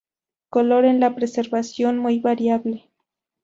[0.49, 2.89] Color en la preservación muy variable.